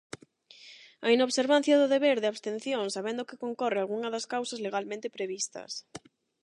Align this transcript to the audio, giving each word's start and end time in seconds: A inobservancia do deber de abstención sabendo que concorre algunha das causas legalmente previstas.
A 1.05 1.07
inobservancia 1.15 1.79
do 1.81 1.87
deber 1.93 2.17
de 2.19 2.29
abstención 2.31 2.83
sabendo 2.95 3.27
que 3.27 3.41
concorre 3.43 3.79
algunha 3.81 4.09
das 4.15 4.25
causas 4.33 4.61
legalmente 4.65 5.13
previstas. 5.17 5.71